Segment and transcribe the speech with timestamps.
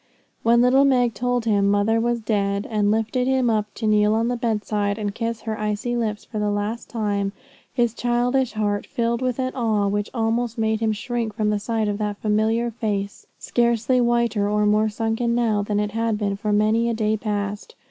[0.41, 4.29] When little Meg told him mother was dead, and lifted him up to kneel on
[4.29, 7.33] the bedside and kiss her icy lips for the last time,
[7.71, 11.59] his childish heart was filled with an awe which almost made him shrink from the
[11.59, 16.35] sight of that familiar face, scarcely whiter or more sunken now than it had been
[16.35, 17.75] for many a day past.